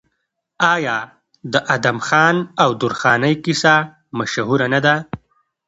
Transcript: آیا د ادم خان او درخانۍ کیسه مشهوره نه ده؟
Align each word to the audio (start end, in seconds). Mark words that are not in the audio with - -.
آیا 0.73 0.97
د 1.53 1.55
ادم 1.75 1.97
خان 2.07 2.35
او 2.63 2.69
درخانۍ 2.81 3.33
کیسه 3.43 3.75
مشهوره 4.17 4.67
نه 4.73 4.79
ده؟ 4.85 4.95